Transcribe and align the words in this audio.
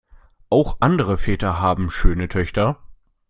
Auch 0.49 0.77
andere 0.79 1.15
Väter 1.15 1.59
haben 1.59 1.91
schöne 1.91 2.27
Töchter. 2.27 2.79